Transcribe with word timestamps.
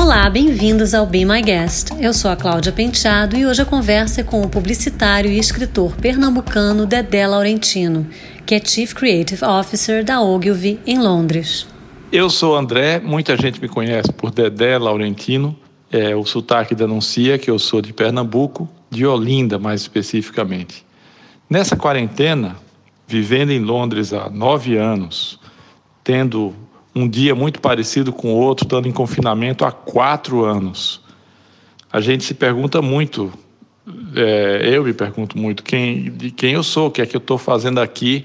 Olá, 0.00 0.30
bem-vindos 0.30 0.94
ao 0.94 1.04
Be 1.04 1.24
My 1.24 1.42
Guest. 1.42 1.90
Eu 2.00 2.14
sou 2.14 2.30
a 2.30 2.36
Cláudia 2.36 2.70
Penteado 2.70 3.36
e 3.36 3.44
hoje 3.44 3.62
a 3.62 3.64
conversa 3.64 4.20
é 4.20 4.24
com 4.24 4.40
o 4.40 4.48
publicitário 4.48 5.28
e 5.28 5.40
escritor 5.40 5.96
pernambucano 5.96 6.86
Dedé 6.86 7.26
Laurentino, 7.26 8.06
que 8.46 8.54
é 8.54 8.64
Chief 8.64 8.94
Creative 8.94 9.44
Officer 9.44 10.04
da 10.04 10.22
Ogilvy 10.22 10.78
em 10.86 11.00
Londres. 11.00 11.66
Eu 12.12 12.30
sou 12.30 12.56
André, 12.56 13.00
muita 13.00 13.36
gente 13.36 13.60
me 13.60 13.68
conhece 13.68 14.12
por 14.12 14.30
Dedé 14.30 14.78
Laurentino. 14.78 15.58
É, 15.90 16.14
o 16.14 16.24
sotaque 16.24 16.76
denuncia 16.76 17.36
que 17.36 17.50
eu 17.50 17.58
sou 17.58 17.82
de 17.82 17.92
Pernambuco, 17.92 18.68
de 18.88 19.04
Olinda 19.04 19.58
mais 19.58 19.80
especificamente. 19.80 20.86
Nessa 21.50 21.74
quarentena, 21.76 22.54
vivendo 23.04 23.50
em 23.50 23.58
Londres 23.58 24.12
há 24.12 24.30
nove 24.30 24.76
anos, 24.76 25.40
tendo 26.04 26.54
um 26.98 27.08
dia 27.08 27.32
muito 27.32 27.60
parecido 27.60 28.12
com 28.12 28.34
o 28.34 28.36
outro, 28.36 28.66
estando 28.66 28.88
em 28.88 28.92
confinamento 28.92 29.64
há 29.64 29.70
quatro 29.70 30.44
anos. 30.44 31.00
A 31.92 32.00
gente 32.00 32.24
se 32.24 32.34
pergunta 32.34 32.82
muito, 32.82 33.32
é, 34.16 34.68
eu 34.72 34.82
me 34.82 34.92
pergunto 34.92 35.38
muito, 35.38 35.62
quem, 35.62 36.10
de 36.10 36.32
quem 36.32 36.54
eu 36.54 36.62
sou, 36.64 36.88
o 36.88 36.90
que 36.90 37.00
é 37.00 37.06
que 37.06 37.14
eu 37.14 37.20
estou 37.20 37.38
fazendo 37.38 37.78
aqui. 37.78 38.24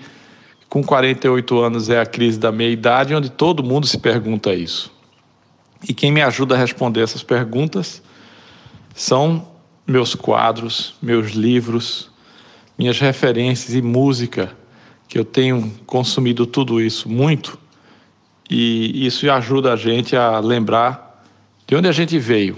Com 0.68 0.84
48 0.84 1.60
anos 1.60 1.88
é 1.88 2.00
a 2.00 2.06
crise 2.06 2.40
da 2.40 2.52
meia-idade, 2.52 3.14
onde 3.14 3.30
todo 3.30 3.64
mundo 3.64 3.86
se 3.86 4.00
pergunta 4.00 4.52
isso. 4.56 4.92
E 5.88 5.94
quem 5.94 6.12
me 6.12 6.24
ajuda 6.24 6.56
a 6.56 6.58
responder 6.58 7.02
essas 7.02 7.22
perguntas 7.22 8.02
são 8.96 9.48
meus 9.86 10.16
quadros, 10.16 10.96
meus 11.00 11.32
livros, 11.34 12.10
minhas 12.76 13.00
referências 13.00 13.76
e 13.76 13.84
música, 13.84 14.52
que 15.08 15.20
eu 15.20 15.24
tenho 15.24 15.72
consumido 15.86 16.48
tudo 16.48 16.82
isso 16.82 17.08
muito 17.08 17.62
e 18.50 19.06
isso 19.06 19.30
ajuda 19.30 19.74
a 19.74 19.76
gente 19.76 20.16
a 20.16 20.40
lembrar 20.40 21.24
de 21.68 21.76
onde 21.76 21.88
a 21.88 21.92
gente 21.92 22.18
veio, 22.20 22.58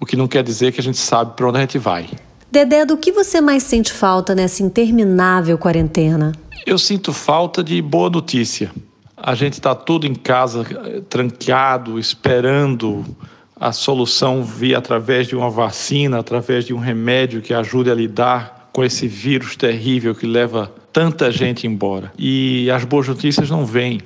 o 0.00 0.06
que 0.06 0.16
não 0.16 0.28
quer 0.28 0.42
dizer 0.42 0.72
que 0.72 0.80
a 0.80 0.82
gente 0.82 0.98
sabe 0.98 1.34
para 1.34 1.48
onde 1.48 1.58
a 1.58 1.60
gente 1.62 1.78
vai. 1.78 2.08
Dedé, 2.50 2.84
do 2.84 2.96
que 2.96 3.12
você 3.12 3.40
mais 3.40 3.62
sente 3.62 3.92
falta 3.92 4.34
nessa 4.34 4.62
interminável 4.62 5.58
quarentena? 5.58 6.32
Eu 6.66 6.78
sinto 6.78 7.12
falta 7.12 7.62
de 7.62 7.80
boa 7.82 8.08
notícia. 8.08 8.70
A 9.16 9.34
gente 9.34 9.54
está 9.54 9.74
tudo 9.74 10.06
em 10.06 10.14
casa, 10.14 10.64
tranqueado, 11.08 11.98
esperando 11.98 13.04
a 13.58 13.72
solução 13.72 14.44
vir 14.44 14.76
através 14.76 15.26
de 15.26 15.34
uma 15.34 15.50
vacina, 15.50 16.18
através 16.18 16.64
de 16.64 16.72
um 16.72 16.78
remédio 16.78 17.42
que 17.42 17.52
ajude 17.52 17.90
a 17.90 17.94
lidar 17.94 18.70
com 18.72 18.84
esse 18.84 19.08
vírus 19.08 19.56
terrível 19.56 20.14
que 20.14 20.26
leva 20.26 20.72
tanta 20.92 21.30
gente 21.30 21.66
embora. 21.66 22.12
E 22.16 22.70
as 22.70 22.84
boas 22.84 23.08
notícias 23.08 23.50
não 23.50 23.66
vêm 23.66 24.00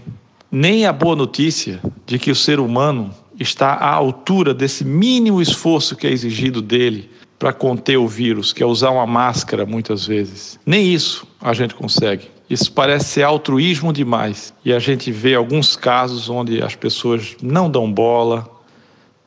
nem 0.53 0.85
a 0.85 0.93
boa 0.93 1.17
notícia 1.17 1.81
de 2.05 2.19
que 2.19 2.31
o 2.31 2.37
ser 2.37 2.61
humano 2.61 3.11
está 3.41 3.73
à 3.73 3.91
altura 3.91 4.53
desse 4.53 4.85
mínimo 4.85 5.41
esforço 5.41 5.97
que 5.97 6.07
é 6.07 6.11
exigido 6.11 6.61
dele 6.61 7.11
para 7.39 7.55
conter 7.55 7.97
o 7.97 8.07
vírus, 8.07 8.53
que 8.53 8.63
é 8.63 8.67
usar 8.67 8.91
uma 8.91 9.07
máscara 9.07 9.65
muitas 9.65 10.07
vezes. 10.07 10.61
Nem 10.67 10.93
isso 10.93 11.27
a 11.41 11.55
gente 11.55 11.75
consegue. 11.75 12.31
Isso 12.51 12.71
parece 12.71 13.07
ser 13.07 13.23
altruísmo 13.23 13.95
demais. 13.95 14.53
E 14.63 14.75
a 14.75 14.79
gente 14.79 15.11
vê 15.11 15.35
alguns 15.35 15.75
casos 15.75 16.29
onde 16.29 16.63
as 16.63 16.77
pessoas 16.77 17.35
não 17.43 17.71
dão 17.71 17.91
bola, 17.91 18.47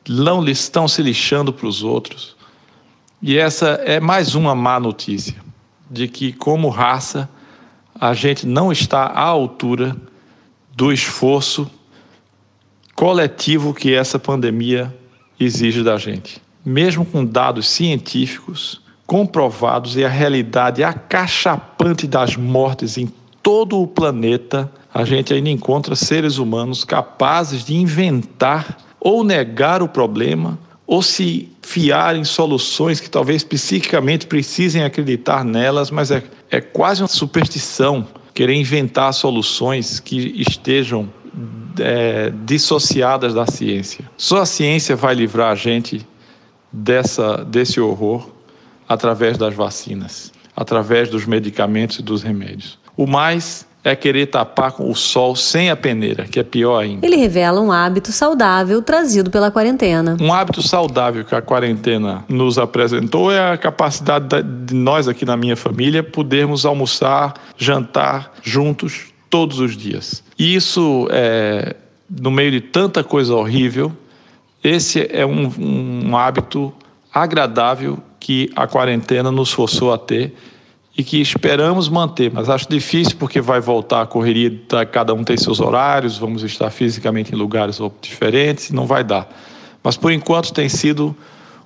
não 0.08 0.46
estão 0.46 0.86
se 0.86 1.02
lixando 1.02 1.52
para 1.52 1.66
os 1.66 1.82
outros. 1.82 2.36
E 3.20 3.36
essa 3.36 3.80
é 3.84 3.98
mais 3.98 4.36
uma 4.36 4.54
má 4.54 4.78
notícia 4.78 5.34
de 5.90 6.06
que, 6.06 6.32
como 6.32 6.68
raça, 6.68 7.28
a 8.00 8.14
gente 8.14 8.46
não 8.46 8.70
está 8.70 9.06
à 9.06 9.22
altura 9.22 9.96
do 10.76 10.92
esforço 10.92 11.68
coletivo 12.94 13.72
que 13.72 13.94
essa 13.94 14.18
pandemia 14.18 14.94
exige 15.40 15.82
da 15.82 15.96
gente. 15.96 16.40
Mesmo 16.64 17.04
com 17.04 17.24
dados 17.24 17.66
científicos 17.66 18.82
comprovados 19.06 19.96
e 19.96 20.04
a 20.04 20.08
realidade 20.08 20.84
acachapante 20.84 22.06
das 22.06 22.36
mortes 22.36 22.98
em 22.98 23.10
todo 23.42 23.80
o 23.80 23.86
planeta, 23.86 24.70
a 24.92 25.04
gente 25.04 25.32
ainda 25.32 25.48
encontra 25.48 25.96
seres 25.96 26.36
humanos 26.36 26.84
capazes 26.84 27.64
de 27.64 27.74
inventar 27.74 28.76
ou 29.00 29.24
negar 29.24 29.82
o 29.82 29.88
problema 29.88 30.58
ou 30.86 31.02
se 31.02 31.48
fiar 31.62 32.16
em 32.16 32.24
soluções 32.24 33.00
que 33.00 33.08
talvez 33.08 33.42
psiquicamente 33.42 34.26
precisem 34.26 34.84
acreditar 34.84 35.44
nelas, 35.44 35.90
mas 35.90 36.10
é, 36.10 36.22
é 36.50 36.60
quase 36.60 37.02
uma 37.02 37.08
superstição 37.08 38.06
querer 38.36 38.54
inventar 38.54 39.14
soluções 39.14 39.98
que 39.98 40.18
estejam 40.38 41.10
é, 41.80 42.30
dissociadas 42.44 43.32
da 43.32 43.46
ciência. 43.46 44.04
Só 44.14 44.42
a 44.42 44.46
ciência 44.46 44.94
vai 44.94 45.14
livrar 45.14 45.52
a 45.52 45.54
gente 45.54 46.06
dessa, 46.70 47.42
desse 47.42 47.80
horror 47.80 48.30
através 48.86 49.38
das 49.38 49.54
vacinas, 49.54 50.30
através 50.54 51.08
dos 51.08 51.24
medicamentos 51.24 51.98
e 51.98 52.02
dos 52.02 52.22
remédios. 52.22 52.78
O 52.94 53.06
mais 53.06 53.65
é 53.86 53.94
querer 53.94 54.26
tapar 54.26 54.72
com 54.72 54.90
o 54.90 54.96
sol 54.96 55.36
sem 55.36 55.70
a 55.70 55.76
peneira, 55.76 56.24
que 56.24 56.40
é 56.40 56.42
pior 56.42 56.80
ainda. 56.80 57.06
Ele 57.06 57.14
revela 57.14 57.60
um 57.60 57.70
hábito 57.70 58.10
saudável 58.10 58.82
trazido 58.82 59.30
pela 59.30 59.48
quarentena. 59.48 60.16
Um 60.20 60.32
hábito 60.32 60.60
saudável 60.60 61.24
que 61.24 61.36
a 61.36 61.40
quarentena 61.40 62.24
nos 62.28 62.58
apresentou 62.58 63.30
é 63.30 63.52
a 63.52 63.56
capacidade 63.56 64.42
de 64.42 64.74
nós 64.74 65.06
aqui 65.06 65.24
na 65.24 65.36
minha 65.36 65.54
família 65.54 66.02
podermos 66.02 66.66
almoçar, 66.66 67.34
jantar 67.56 68.32
juntos 68.42 69.04
todos 69.30 69.60
os 69.60 69.76
dias. 69.76 70.20
E 70.36 70.56
isso 70.56 71.06
é 71.12 71.76
no 72.10 72.32
meio 72.32 72.50
de 72.50 72.60
tanta 72.60 73.04
coisa 73.04 73.36
horrível, 73.36 73.92
esse 74.64 75.08
é 75.12 75.24
um, 75.24 76.08
um 76.08 76.16
hábito 76.16 76.74
agradável 77.14 77.98
que 78.18 78.50
a 78.56 78.66
quarentena 78.66 79.30
nos 79.30 79.52
forçou 79.52 79.92
a 79.92 79.98
ter 79.98 80.34
e 80.96 81.04
que 81.04 81.20
esperamos 81.20 81.88
manter, 81.88 82.32
mas 82.32 82.48
acho 82.48 82.68
difícil 82.68 83.16
porque 83.18 83.40
vai 83.40 83.60
voltar 83.60 84.02
a 84.02 84.06
correria, 84.06 84.50
cada 84.90 85.12
um 85.12 85.22
tem 85.22 85.36
seus 85.36 85.60
horários, 85.60 86.16
vamos 86.16 86.42
estar 86.42 86.70
fisicamente 86.70 87.34
em 87.34 87.36
lugares 87.36 87.78
diferentes, 88.00 88.70
não 88.70 88.86
vai 88.86 89.04
dar. 89.04 89.28
Mas 89.82 89.96
por 89.96 90.10
enquanto 90.10 90.52
tem 90.52 90.68
sido 90.68 91.14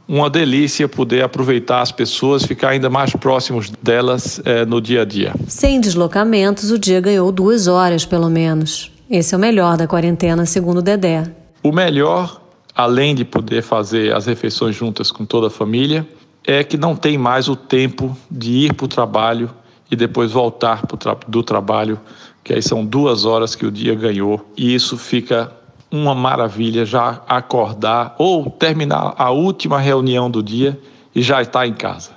uma 0.08 0.28
delícia 0.28 0.88
poder 0.88 1.22
aproveitar 1.22 1.80
as 1.80 1.92
pessoas, 1.92 2.44
ficar 2.44 2.70
ainda 2.70 2.90
mais 2.90 3.12
próximos 3.12 3.70
delas 3.80 4.42
é, 4.44 4.66
no 4.66 4.80
dia 4.80 5.02
a 5.02 5.04
dia. 5.04 5.32
Sem 5.46 5.80
deslocamentos, 5.80 6.72
o 6.72 6.78
dia 6.78 7.00
ganhou 7.00 7.30
duas 7.30 7.68
horas 7.68 8.04
pelo 8.04 8.28
menos. 8.28 8.90
Esse 9.08 9.34
é 9.34 9.38
o 9.38 9.40
melhor 9.40 9.76
da 9.76 9.86
quarentena, 9.86 10.44
segundo 10.44 10.78
o 10.78 10.82
Dedé. 10.82 11.22
O 11.62 11.70
melhor, 11.70 12.40
além 12.74 13.14
de 13.14 13.24
poder 13.24 13.62
fazer 13.62 14.12
as 14.12 14.26
refeições 14.26 14.74
juntas 14.74 15.12
com 15.12 15.24
toda 15.24 15.46
a 15.46 15.50
família, 15.50 16.04
é 16.50 16.64
que 16.64 16.76
não 16.76 16.96
tem 16.96 17.16
mais 17.16 17.48
o 17.48 17.54
tempo 17.54 18.16
de 18.28 18.66
ir 18.66 18.74
para 18.74 18.84
o 18.84 18.88
trabalho 18.88 19.50
e 19.88 19.94
depois 19.94 20.32
voltar 20.32 20.84
tra 20.84 21.16
do 21.28 21.44
trabalho, 21.44 22.00
que 22.42 22.52
aí 22.52 22.60
são 22.60 22.84
duas 22.84 23.24
horas 23.24 23.54
que 23.54 23.64
o 23.64 23.70
dia 23.70 23.94
ganhou. 23.94 24.44
E 24.56 24.74
isso 24.74 24.98
fica 24.98 25.52
uma 25.92 26.12
maravilha 26.12 26.84
já 26.84 27.22
acordar 27.28 28.16
ou 28.18 28.50
terminar 28.50 29.14
a 29.16 29.30
última 29.30 29.78
reunião 29.78 30.28
do 30.28 30.42
dia 30.42 30.76
e 31.14 31.22
já 31.22 31.40
estar 31.40 31.68
em 31.68 31.72
casa. 31.72 32.10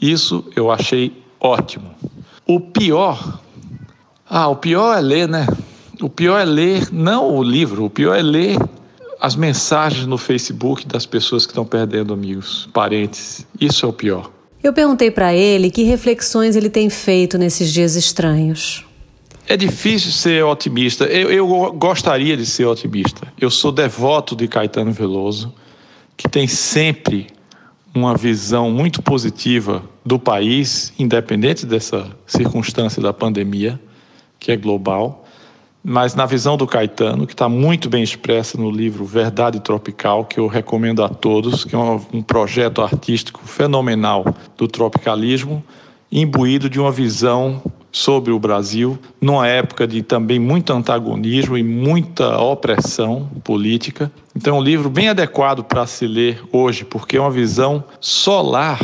Isso 0.00 0.44
eu 0.56 0.68
achei 0.68 1.22
ótimo. 1.40 1.90
O 2.44 2.58
pior, 2.58 3.38
ah, 4.28 4.48
o 4.48 4.56
pior 4.56 4.98
é 4.98 5.00
ler, 5.00 5.28
né? 5.28 5.46
O 6.02 6.08
pior 6.08 6.40
é 6.40 6.44
ler 6.44 6.88
não 6.92 7.36
o 7.36 7.42
livro, 7.42 7.84
o 7.84 7.90
pior 7.90 8.16
é 8.16 8.22
ler 8.22 8.58
as 9.20 9.34
mensagens 9.36 10.06
no 10.06 10.18
Facebook 10.18 10.86
das 10.86 11.06
pessoas 11.06 11.46
que 11.46 11.52
estão 11.52 11.64
perdendo 11.64 12.12
amigos, 12.12 12.68
parentes. 12.72 13.46
Isso 13.60 13.86
é 13.86 13.88
o 13.88 13.92
pior. 13.92 14.30
Eu 14.62 14.72
perguntei 14.72 15.10
para 15.10 15.34
ele 15.34 15.70
que 15.70 15.82
reflexões 15.84 16.56
ele 16.56 16.68
tem 16.68 16.90
feito 16.90 17.38
nesses 17.38 17.72
dias 17.72 17.94
estranhos. 17.94 18.84
É 19.48 19.56
difícil 19.56 20.10
ser 20.10 20.44
otimista. 20.44 21.04
Eu, 21.04 21.30
eu 21.30 21.72
gostaria 21.72 22.36
de 22.36 22.44
ser 22.44 22.64
otimista. 22.64 23.32
Eu 23.40 23.50
sou 23.50 23.70
devoto 23.70 24.34
de 24.34 24.48
Caetano 24.48 24.92
Veloso, 24.92 25.54
que 26.16 26.28
tem 26.28 26.48
sempre 26.48 27.28
uma 27.94 28.16
visão 28.16 28.70
muito 28.70 29.00
positiva 29.00 29.82
do 30.04 30.18
país, 30.18 30.92
independente 30.98 31.64
dessa 31.64 32.10
circunstância 32.26 33.00
da 33.00 33.12
pandemia, 33.12 33.80
que 34.38 34.50
é 34.50 34.56
global 34.56 35.25
mas 35.88 36.16
na 36.16 36.26
visão 36.26 36.56
do 36.56 36.66
Caetano, 36.66 37.28
que 37.28 37.32
está 37.32 37.48
muito 37.48 37.88
bem 37.88 38.02
expressa 38.02 38.58
no 38.58 38.72
livro 38.72 39.04
Verdade 39.04 39.60
Tropical, 39.60 40.24
que 40.24 40.40
eu 40.40 40.48
recomendo 40.48 41.00
a 41.04 41.08
todos, 41.08 41.64
que 41.64 41.76
é 41.76 41.78
um, 41.78 42.20
projeto 42.22 42.82
artístico 42.82 43.40
fenomenal 43.46 44.34
do 44.58 44.66
tropicalismo, 44.66 45.62
imbuído 46.10 46.68
de 46.68 46.80
uma 46.80 46.90
visão 46.90 47.62
sobre 47.92 48.32
o 48.32 48.38
Brasil, 48.38 48.98
numa 49.20 49.46
época 49.46 49.86
de 49.86 50.02
também 50.02 50.40
muito 50.40 50.72
antagonismo 50.72 51.56
e 51.56 51.62
muita 51.62 52.36
opressão 52.36 53.30
política. 53.44 54.10
Então, 54.34 54.56
é 54.56 54.58
um 54.58 54.62
livro 54.62 54.90
bem 54.90 55.08
adequado 55.08 55.62
para 55.62 55.86
se 55.86 56.04
ler 56.04 56.42
hoje, 56.50 56.84
porque 56.84 57.16
é 57.16 57.20
uma 57.20 57.30
visão 57.30 57.84
solar 58.00 58.80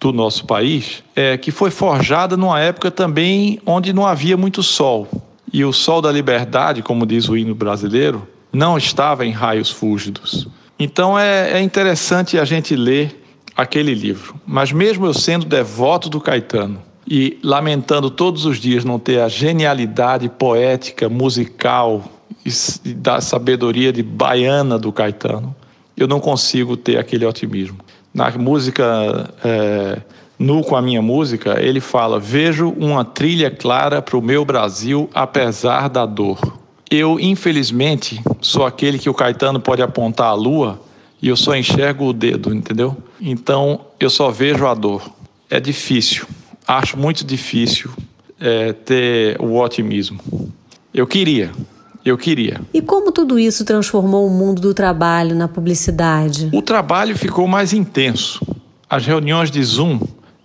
do 0.00 0.12
nosso 0.12 0.44
país, 0.46 1.04
é, 1.14 1.38
que 1.38 1.52
foi 1.52 1.70
forjada 1.70 2.36
numa 2.36 2.58
época 2.58 2.90
também 2.90 3.60
onde 3.64 3.92
não 3.92 4.04
havia 4.04 4.36
muito 4.36 4.64
sol. 4.64 5.06
E 5.52 5.64
o 5.64 5.72
sol 5.72 6.00
da 6.00 6.12
liberdade, 6.12 6.82
como 6.82 7.06
diz 7.06 7.28
o 7.28 7.36
hino 7.36 7.54
brasileiro, 7.54 8.26
não 8.52 8.76
estava 8.76 9.24
em 9.24 9.30
raios 9.30 9.70
fúlgidos. 9.70 10.48
Então 10.78 11.18
é, 11.18 11.52
é 11.52 11.60
interessante 11.60 12.38
a 12.38 12.44
gente 12.44 12.74
ler 12.74 13.20
aquele 13.56 13.94
livro. 13.94 14.34
Mas 14.46 14.72
mesmo 14.72 15.06
eu 15.06 15.14
sendo 15.14 15.44
devoto 15.44 16.08
do 16.08 16.20
Caetano 16.20 16.80
e 17.06 17.38
lamentando 17.42 18.10
todos 18.10 18.44
os 18.44 18.58
dias 18.58 18.84
não 18.84 18.98
ter 18.98 19.20
a 19.20 19.28
genialidade 19.28 20.28
poética, 20.28 21.08
musical 21.08 22.04
e 22.44 22.94
da 22.94 23.20
sabedoria 23.20 23.92
de 23.92 24.02
baiana 24.02 24.78
do 24.78 24.92
Caetano, 24.92 25.54
eu 25.96 26.06
não 26.08 26.20
consigo 26.20 26.76
ter 26.76 26.96
aquele 26.96 27.26
otimismo. 27.26 27.78
Na 28.14 28.30
música 28.30 29.28
é, 29.44 30.00
Nu 30.40 30.64
com 30.64 30.74
a 30.74 30.80
minha 30.80 31.02
música, 31.02 31.60
ele 31.60 31.80
fala: 31.80 32.18
Vejo 32.18 32.70
uma 32.70 33.04
trilha 33.04 33.50
clara 33.50 34.00
para 34.00 34.16
o 34.16 34.22
meu 34.22 34.42
Brasil, 34.42 35.10
apesar 35.12 35.90
da 35.90 36.06
dor. 36.06 36.40
Eu, 36.90 37.20
infelizmente, 37.20 38.22
sou 38.40 38.64
aquele 38.64 38.98
que 38.98 39.10
o 39.10 39.12
Caetano 39.12 39.60
pode 39.60 39.82
apontar 39.82 40.28
a 40.28 40.32
lua 40.32 40.80
e 41.20 41.28
eu 41.28 41.36
só 41.36 41.54
enxergo 41.54 42.06
o 42.06 42.14
dedo, 42.14 42.54
entendeu? 42.54 42.96
Então 43.20 43.82
eu 44.00 44.08
só 44.08 44.30
vejo 44.30 44.66
a 44.66 44.72
dor. 44.72 45.12
É 45.50 45.60
difícil, 45.60 46.26
acho 46.66 46.96
muito 46.96 47.22
difícil 47.22 47.90
é, 48.40 48.72
ter 48.72 49.38
o 49.38 49.60
otimismo. 49.60 50.20
Eu 50.92 51.06
queria, 51.06 51.52
eu 52.02 52.16
queria. 52.16 52.62
E 52.72 52.80
como 52.80 53.12
tudo 53.12 53.38
isso 53.38 53.62
transformou 53.62 54.26
o 54.26 54.30
mundo 54.30 54.62
do 54.62 54.72
trabalho 54.72 55.36
na 55.36 55.48
publicidade? 55.48 56.48
O 56.50 56.62
trabalho 56.62 57.14
ficou 57.14 57.46
mais 57.46 57.74
intenso. 57.74 58.40
As 58.88 59.04
reuniões 59.04 59.50
de 59.50 59.62
Zoom 59.62 60.00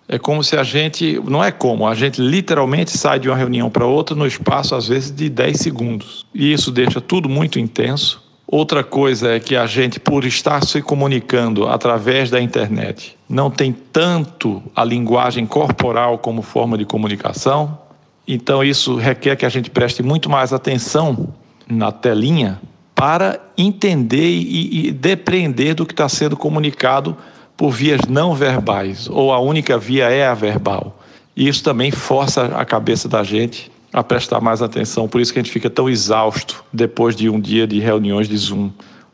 é 0.07 0.19
como 0.19 0.43
se 0.43 0.55
a 0.55 0.63
gente, 0.63 1.19
não 1.25 1.43
é 1.43 1.51
como, 1.51 1.87
a 1.87 1.95
gente 1.95 2.21
literalmente 2.21 2.95
sai 2.95 3.19
de 3.19 3.27
uma 3.27 3.35
reunião 3.35 3.69
para 3.69 3.85
outra 3.85 4.15
no 4.15 4.27
espaço, 4.27 4.75
às 4.75 4.87
vezes, 4.87 5.11
de 5.11 5.29
10 5.29 5.57
segundos. 5.57 6.25
E 6.33 6.53
isso 6.53 6.71
deixa 6.71 7.01
tudo 7.01 7.27
muito 7.27 7.59
intenso. 7.59 8.23
Outra 8.47 8.83
coisa 8.83 9.31
é 9.31 9.39
que 9.39 9.55
a 9.55 9.65
gente, 9.65 9.99
por 9.99 10.23
estar 10.23 10.63
se 10.63 10.79
comunicando 10.81 11.67
através 11.67 12.29
da 12.29 12.39
internet, 12.39 13.17
não 13.27 13.49
tem 13.49 13.73
tanto 13.73 14.61
a 14.75 14.83
linguagem 14.83 15.47
corporal 15.47 16.19
como 16.19 16.43
forma 16.43 16.77
de 16.77 16.85
comunicação. 16.85 17.79
Então, 18.27 18.63
isso 18.63 18.95
requer 18.95 19.35
que 19.35 19.45
a 19.45 19.49
gente 19.49 19.71
preste 19.71 20.03
muito 20.03 20.29
mais 20.29 20.53
atenção 20.53 21.33
na 21.67 21.91
telinha 21.91 22.61
para 22.93 23.39
entender 23.57 24.29
e, 24.29 24.87
e 24.87 24.91
depreender 24.91 25.73
do 25.73 25.85
que 25.85 25.93
está 25.93 26.07
sendo 26.07 26.37
comunicado 26.37 27.17
por 27.57 27.71
vias 27.71 28.01
não 28.07 28.33
verbais, 28.33 29.07
ou 29.09 29.31
a 29.31 29.39
única 29.39 29.77
via 29.77 30.09
é 30.09 30.27
a 30.27 30.33
verbal. 30.33 30.99
E 31.35 31.47
isso 31.47 31.63
também 31.63 31.91
força 31.91 32.45
a 32.45 32.65
cabeça 32.65 33.07
da 33.07 33.23
gente 33.23 33.71
a 33.91 34.03
prestar 34.03 34.41
mais 34.41 34.61
atenção, 34.61 35.07
por 35.07 35.21
isso 35.21 35.31
que 35.31 35.39
a 35.39 35.41
gente 35.41 35.51
fica 35.51 35.69
tão 35.69 35.89
exausto 35.89 36.63
depois 36.71 37.15
de 37.15 37.29
um 37.29 37.39
dia 37.39 37.65
de 37.65 37.79
reuniões 37.79 38.27
de 38.27 38.35
Zoom. 38.35 38.69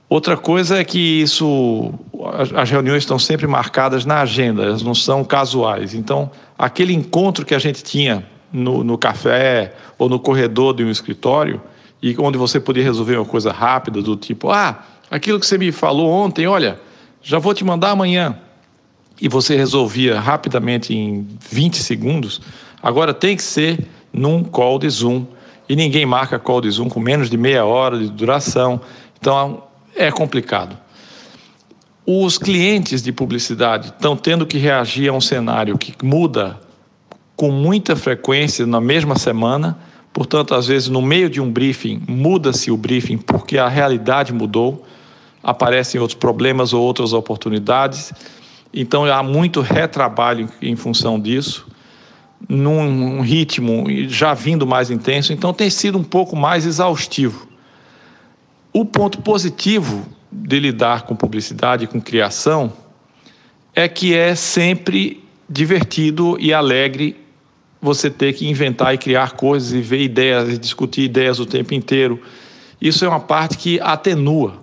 Outra 0.09 0.35
coisa 0.35 0.79
é 0.79 0.83
que 0.83 1.21
isso, 1.21 1.93
as 2.55 2.69
reuniões 2.69 3.03
estão 3.03 3.17
sempre 3.17 3.47
marcadas 3.47 4.05
na 4.05 4.21
agenda, 4.21 4.63
elas 4.63 4.81
não 4.81 4.93
são 4.95 5.23
casuais. 5.23 5.93
Então, 5.93 6.31
aquele 6.57 6.93
encontro 6.93 7.45
que 7.45 7.55
a 7.55 7.59
gente 7.59 7.83
tinha 7.83 8.25
no, 8.51 8.83
no 8.83 8.97
café 8.97 9.73
ou 9.97 10.09
no 10.09 10.19
corredor 10.19 10.73
de 10.73 10.83
um 10.83 10.89
escritório, 10.89 11.61
e 12.01 12.15
onde 12.17 12.37
você 12.37 12.59
podia 12.59 12.83
resolver 12.83 13.15
uma 13.15 13.25
coisa 13.25 13.51
rápida, 13.51 14.01
do 14.01 14.15
tipo, 14.15 14.49
ah, 14.49 14.83
aquilo 15.09 15.39
que 15.39 15.45
você 15.45 15.57
me 15.57 15.71
falou 15.71 16.09
ontem, 16.09 16.47
olha, 16.47 16.79
já 17.21 17.39
vou 17.39 17.53
te 17.53 17.63
mandar 17.63 17.91
amanhã. 17.91 18.37
E 19.19 19.27
você 19.29 19.55
resolvia 19.55 20.19
rapidamente 20.19 20.95
em 20.95 21.27
20 21.49 21.77
segundos, 21.77 22.41
agora 22.81 23.13
tem 23.13 23.35
que 23.35 23.43
ser 23.43 23.87
num 24.11 24.43
call 24.43 24.79
de 24.79 24.89
Zoom. 24.89 25.25
E 25.69 25.75
ninguém 25.75 26.05
marca 26.05 26.39
call 26.39 26.61
de 26.61 26.69
Zoom 26.69 26.89
com 26.89 26.99
menos 26.99 27.29
de 27.29 27.37
meia 27.37 27.63
hora 27.63 27.97
de 27.97 28.09
duração. 28.09 28.81
Então 29.19 29.63
é 29.95 30.11
complicado. 30.11 30.77
Os 32.05 32.37
clientes 32.37 33.01
de 33.03 33.11
publicidade 33.11 33.89
estão 33.89 34.17
tendo 34.17 34.45
que 34.45 34.57
reagir 34.57 35.09
a 35.09 35.13
um 35.13 35.21
cenário 35.21 35.77
que 35.77 35.93
muda 36.03 36.59
com 37.35 37.51
muita 37.51 37.95
frequência 37.95 38.65
na 38.65 38.81
mesma 38.81 39.17
semana. 39.17 39.77
Portanto, 40.11 40.53
às 40.55 40.67
vezes, 40.67 40.89
no 40.89 41.01
meio 41.01 41.29
de 41.29 41.39
um 41.39 41.51
briefing, 41.51 42.01
muda-se 42.07 42.71
o 42.71 42.75
briefing 42.75 43.17
porque 43.17 43.57
a 43.57 43.69
realidade 43.69 44.33
mudou 44.33 44.85
aparecem 45.43 45.99
outros 45.99 46.17
problemas 46.17 46.73
ou 46.73 46.81
outras 46.81 47.13
oportunidades. 47.13 48.13
Então 48.73 49.05
há 49.05 49.21
muito 49.21 49.61
retrabalho 49.61 50.49
em 50.61 50.75
função 50.75 51.19
disso, 51.19 51.67
num 52.47 53.21
ritmo 53.21 53.85
já 54.07 54.33
vindo 54.33 54.65
mais 54.65 54.89
intenso, 54.89 55.33
então 55.33 55.53
tem 55.53 55.69
sido 55.69 55.97
um 55.97 56.03
pouco 56.03 56.35
mais 56.35 56.65
exaustivo. 56.65 57.47
O 58.73 58.85
ponto 58.85 59.21
positivo 59.21 60.05
de 60.31 60.59
lidar 60.59 61.03
com 61.03 61.15
publicidade 61.15 61.87
com 61.87 61.99
criação 61.99 62.71
é 63.75 63.87
que 63.87 64.15
é 64.15 64.33
sempre 64.33 65.23
divertido 65.49 66.37
e 66.39 66.53
alegre 66.53 67.17
você 67.81 68.09
ter 68.09 68.33
que 68.33 68.47
inventar 68.47 68.93
e 68.93 68.97
criar 68.97 69.31
coisas 69.33 69.73
e 69.73 69.81
ver 69.81 70.01
ideias 70.01 70.49
e 70.49 70.57
discutir 70.57 71.01
ideias 71.01 71.39
o 71.39 71.45
tempo 71.45 71.73
inteiro. 71.73 72.21
Isso 72.79 73.03
é 73.03 73.09
uma 73.09 73.19
parte 73.19 73.57
que 73.57 73.79
atenua 73.81 74.60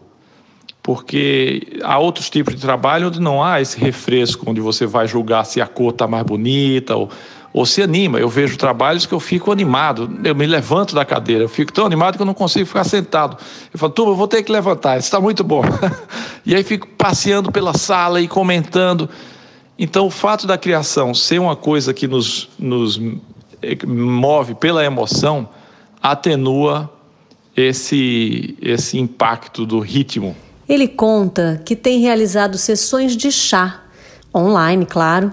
porque 0.88 1.81
há 1.82 1.99
outros 1.99 2.31
tipos 2.31 2.55
de 2.55 2.62
trabalho 2.62 3.08
onde 3.08 3.20
não 3.20 3.44
há 3.44 3.61
esse 3.61 3.79
refresco, 3.79 4.49
onde 4.49 4.58
você 4.58 4.87
vai 4.87 5.06
julgar 5.06 5.44
se 5.44 5.61
a 5.61 5.67
cor 5.67 5.90
está 5.90 6.06
mais 6.06 6.25
bonita 6.25 6.96
ou, 6.96 7.11
ou 7.52 7.67
se 7.67 7.82
anima. 7.82 8.19
Eu 8.19 8.31
vejo 8.31 8.56
trabalhos 8.56 9.05
que 9.05 9.12
eu 9.12 9.20
fico 9.20 9.52
animado, 9.52 10.11
eu 10.25 10.35
me 10.35 10.46
levanto 10.46 10.94
da 10.94 11.05
cadeira, 11.05 11.44
eu 11.44 11.49
fico 11.50 11.70
tão 11.75 11.85
animado 11.85 12.17
que 12.17 12.23
eu 12.23 12.26
não 12.26 12.32
consigo 12.32 12.64
ficar 12.64 12.85
sentado. 12.85 13.37
Eu 13.70 13.79
falo, 13.79 13.93
turma, 13.93 14.12
eu 14.12 14.17
vou 14.17 14.26
ter 14.26 14.43
que 14.43 14.50
levantar, 14.50 14.96
está 14.96 15.20
muito 15.20 15.44
bom. 15.44 15.61
e 16.46 16.55
aí 16.55 16.64
fico 16.64 16.88
passeando 16.96 17.52
pela 17.52 17.75
sala 17.75 18.19
e 18.23 18.26
comentando. 18.26 19.11
Então, 19.79 20.06
o 20.06 20.11
fato 20.11 20.46
da 20.46 20.56
criação 20.56 21.12
ser 21.12 21.38
uma 21.38 21.55
coisa 21.55 21.93
que 21.93 22.08
nos, 22.08 22.49
nos 22.58 22.99
move 23.87 24.55
pela 24.55 24.82
emoção 24.82 25.50
atenua 26.02 26.90
esse, 27.55 28.56
esse 28.62 28.99
impacto 28.99 29.67
do 29.67 29.81
ritmo. 29.81 30.35
Ele 30.69 30.87
conta 30.87 31.61
que 31.65 31.75
tem 31.75 32.00
realizado 32.00 32.59
sessões 32.59 33.17
de 33.17 33.32
chá, 33.32 33.82
online, 34.35 34.85
claro, 34.85 35.32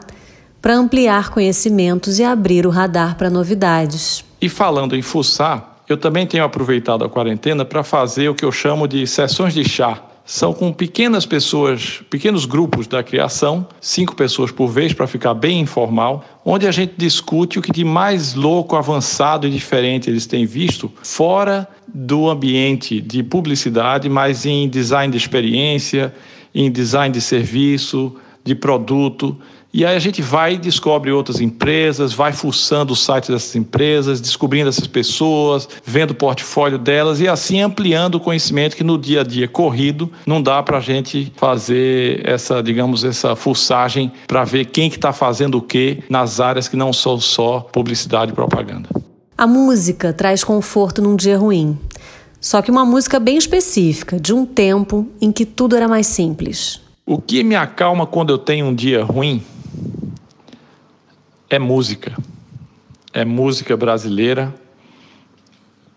para 0.62 0.76
ampliar 0.76 1.30
conhecimentos 1.30 2.20
e 2.20 2.24
abrir 2.24 2.66
o 2.66 2.70
radar 2.70 3.18
para 3.18 3.30
novidades. 3.30 4.24
E 4.42 4.48
falando 4.48 4.96
em 4.96 5.02
fuçar, 5.02 5.82
eu 5.88 5.98
também 5.98 6.26
tenho 6.26 6.44
aproveitado 6.44 7.04
a 7.04 7.10
quarentena 7.10 7.66
para 7.66 7.84
fazer 7.84 8.30
o 8.30 8.36
que 8.36 8.46
eu 8.46 8.52
chamo 8.52 8.88
de 8.88 9.06
sessões 9.06 9.54
de 9.54 9.64
chá 9.64 10.02
são 10.26 10.52
com 10.52 10.74
pequenas 10.74 11.24
pessoas, 11.24 12.02
pequenos 12.10 12.46
grupos 12.46 12.88
da 12.88 13.04
criação, 13.04 13.68
cinco 13.80 14.16
pessoas 14.16 14.52
por 14.52 14.68
vez 14.68 14.92
para 14.92 15.06
ficar 15.06 15.36
bem 15.36 15.62
informal, 15.62 16.26
onde 16.44 16.68
a 16.68 16.72
gente 16.72 16.96
discute 16.98 17.60
o 17.60 17.62
que 17.62 17.72
de 17.72 17.84
mais 17.84 18.34
louco, 18.34 18.76
avançado 18.76 19.48
e 19.48 19.52
diferente 19.52 20.10
eles 20.10 20.26
têm 20.26 20.46
visto 20.46 20.92
fora 21.04 21.68
do 21.88 22.28
ambiente 22.28 23.00
de 23.00 23.22
publicidade, 23.22 24.10
mas 24.10 24.48
em 24.48 24.68
design 24.68 25.12
de 25.12 25.18
experiência, 25.18 26.12
em 26.54 26.72
design 26.72 27.14
de 27.14 27.22
serviço, 27.22 28.16
de 28.44 28.56
produto. 28.56 29.38
E 29.78 29.84
aí 29.84 29.94
a 29.94 30.00
gente 30.00 30.22
vai 30.22 30.54
e 30.54 30.58
descobre 30.58 31.12
outras 31.12 31.42
empresas, 31.42 32.14
vai 32.14 32.32
fuçando 32.32 32.94
o 32.94 32.96
site 32.96 33.30
dessas 33.30 33.54
empresas, 33.58 34.22
descobrindo 34.22 34.70
essas 34.70 34.88
pessoas, 34.88 35.68
vendo 35.84 36.12
o 36.12 36.16
portfólio 36.16 36.78
delas 36.78 37.20
e 37.20 37.28
assim 37.28 37.60
ampliando 37.60 38.16
o 38.16 38.20
conhecimento 38.22 38.74
que 38.74 38.86
no 38.86 38.98
dia 38.98 39.20
a 39.20 39.24
dia 39.26 39.50
corrido 39.50 40.10
não 40.26 40.42
dá 40.42 40.64
para 40.64 40.78
a 40.78 40.80
gente 40.80 41.30
fazer 41.36 42.22
essa, 42.26 42.64
digamos, 42.64 43.04
essa 43.04 43.36
fuçagem 43.36 44.14
para 44.26 44.46
ver 44.46 44.64
quem 44.68 44.90
que 44.90 44.96
está 44.96 45.12
fazendo 45.12 45.58
o 45.58 45.62
que 45.62 46.02
nas 46.10 46.40
áreas 46.40 46.70
que 46.70 46.78
não 46.78 46.94
são 46.94 47.20
só 47.20 47.60
publicidade 47.60 48.32
e 48.32 48.34
propaganda. 48.34 48.88
A 49.38 49.46
música 49.46 50.14
traz 50.14 50.42
conforto 50.42 51.02
num 51.02 51.18
dia 51.18 51.38
ruim. 51.38 51.78
Só 52.40 52.62
que 52.62 52.72
uma 52.72 52.86
música 52.86 53.20
bem 53.20 53.36
específica, 53.36 54.18
de 54.22 54.34
um 54.34 54.46
tempo 54.46 55.06
em 55.20 55.34
que 55.34 55.46
tudo 55.46 55.76
era 55.76 55.90
mais 55.90 56.08
simples. 56.08 56.80
O 57.06 57.20
que 57.20 57.44
me 57.44 57.58
acalma 57.58 58.08
quando 58.08 58.30
eu 58.30 58.38
tenho 58.38 58.68
um 58.68 58.74
dia 58.74 59.04
ruim 59.04 59.44
é 61.50 61.60
música. 61.60 62.18
É 63.14 63.26
música 63.26 63.76
brasileira. 63.76 64.54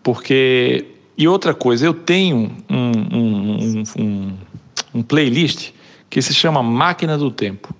Porque. 0.03 0.85
E 1.17 1.27
outra 1.27 1.53
coisa, 1.53 1.85
eu 1.85 1.93
tenho 1.93 2.51
um, 2.69 2.91
um, 3.17 3.83
um, 3.99 4.37
um 4.95 5.03
playlist 5.03 5.71
que 6.09 6.21
se 6.21 6.33
chama 6.33 6.63
Máquina 6.63 7.17
do 7.17 7.29
Tempo. 7.29 7.75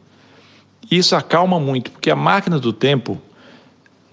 Isso 0.91 1.15
acalma 1.15 1.59
muito, 1.59 1.91
porque 1.91 2.09
a 2.09 2.15
Máquina 2.15 2.59
do 2.59 2.73
Tempo 2.73 3.21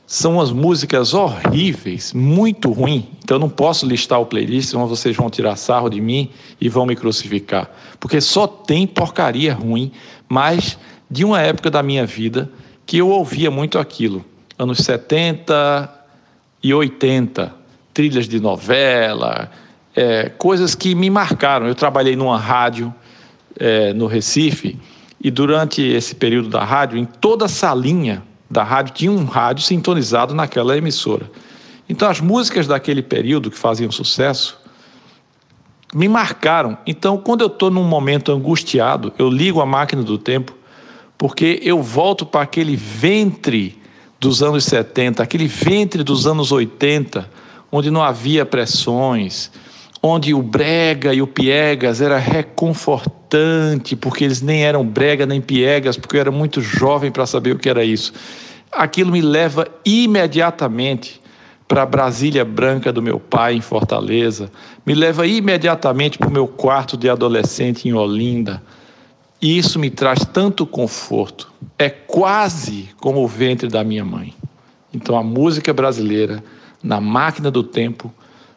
são 0.07 0.41
as 0.41 0.53
músicas 0.53 1.13
horríveis, 1.13 2.13
muito 2.13 2.71
ruim. 2.71 3.09
Então 3.25 3.37
eu 3.37 3.41
não 3.41 3.49
posso 3.49 3.85
listar 3.85 4.21
o 4.21 4.27
playlist, 4.27 4.71
senão 4.71 4.87
vocês 4.87 5.17
vão 5.17 5.29
tirar 5.29 5.57
sarro 5.57 5.89
de 5.91 6.01
mim 6.01 6.31
e 6.61 6.69
vão 6.69 6.87
me 6.87 6.95
crucificar. 6.95 7.69
Porque 7.99 8.21
só 8.21 8.47
tem 8.47 8.87
porcaria 8.87 9.53
ruim, 9.53 9.91
mas 10.29 10.79
de 11.11 11.25
uma 11.25 11.41
época 11.41 11.71
da 11.71 11.83
minha 11.83 12.07
vida 12.07 12.51
que 12.87 12.99
eu 12.99 13.09
ouvia 13.09 13.51
muito 13.51 13.79
aquilo, 13.79 14.25
anos 14.57 14.79
70 14.79 15.93
e 16.63 16.73
80, 16.73 17.53
trilhas 17.93 18.29
de 18.29 18.41
novela, 18.41 19.51
é, 19.95 20.29
coisas 20.31 20.75
que 20.75 20.95
me 20.95 21.11
marcaram. 21.11 21.67
Eu 21.67 21.75
trabalhei 21.75 22.15
numa 22.15 22.39
rádio 22.39 22.95
é, 23.59 23.93
no 23.93 24.07
Recife, 24.07 24.79
e 25.21 25.31
durante 25.31 25.83
esse 25.83 26.15
período 26.15 26.49
da 26.49 26.63
rádio, 26.63 26.99
em 26.99 27.05
toda 27.05 27.47
a 27.47 27.49
salinha 27.49 28.23
da 28.49 28.63
rádio 28.63 28.95
tinha 28.95 29.11
um 29.11 29.25
rádio 29.25 29.65
sintonizado 29.65 30.35
naquela 30.35 30.77
emissora. 30.77 31.29
Então 31.89 32.09
as 32.09 32.21
músicas 32.21 32.67
daquele 32.67 33.03
período 33.03 33.51
que 33.51 33.59
faziam 33.59 33.91
sucesso 33.91 34.59
me 35.95 36.09
marcaram. 36.09 36.77
Então 36.87 37.19
quando 37.19 37.41
eu 37.41 37.49
estou 37.49 37.71
num 37.71 37.85
momento 37.85 38.31
angustiado, 38.33 39.13
eu 39.19 39.29
ligo 39.29 39.61
a 39.61 39.67
máquina 39.67 40.03
do 40.03 40.19
tempo, 40.19 40.55
porque 41.19 41.61
eu 41.63 41.83
volto 41.83 42.27
para 42.27 42.43
aquele 42.43 42.77
ventre 42.77 43.79
dos 44.21 44.43
anos 44.43 44.65
70, 44.65 45.23
aquele 45.23 45.47
ventre 45.47 46.03
dos 46.03 46.27
anos 46.27 46.53
80, 46.53 47.29
onde 47.71 47.91
não 47.91 48.03
havia 48.03 48.45
pressões, 48.45 49.51
onde 50.03 50.35
o 50.35 50.43
brega 50.43 51.13
e 51.13 51.21
o 51.21 51.27
piegas 51.27 52.01
era 52.01 52.19
reconfortante, 52.19 53.97
porque 53.97 54.25
eles 54.25 54.41
nem 54.41 54.65
eram 54.65 54.85
brega 54.85 55.27
nem 55.27 55.41
piegas, 55.41 55.97
porque 55.97 56.17
eu 56.17 56.21
era 56.21 56.31
muito 56.31 56.61
jovem 56.61 57.11
para 57.11 57.27
saber 57.27 57.55
o 57.55 57.59
que 57.59 57.69
era 57.69 57.85
isso. 57.85 58.13
Aquilo 58.71 59.13
me 59.13 59.21
leva 59.21 59.67
imediatamente 59.85 61.21
para 61.67 61.83
a 61.83 61.87
Brasília 61.87 62.45
Branca 62.45 62.93
do 62.93 63.03
meu 63.03 63.19
pai 63.19 63.55
em 63.55 63.61
Fortaleza, 63.61 64.51
me 64.85 64.95
leva 64.95 65.27
imediatamente 65.27 66.17
para 66.17 66.29
o 66.29 66.33
meu 66.33 66.47
quarto 66.47 66.97
de 66.97 67.09
adolescente 67.09 67.89
em 67.89 67.93
Olinda. 67.93 68.63
E 69.41 69.59
isso 69.59 69.79
me 69.79 69.91
traz 69.91 70.21
tanto 70.33 70.67
conforto. 70.67 71.53
É 71.79 71.91
quase 71.91 72.89
como 72.99 73.23
o 73.23 73.29
ventre 73.29 73.69
da 73.69 73.85
minha 73.85 74.05
mãe. 74.05 74.35
Então 74.93 75.17
a 75.17 75.23
música 75.23 75.73
brasileira, 75.73 76.43
na 76.83 77.01
máquina 77.01 77.51
do 77.51 77.63
tempo, 77.63 78.13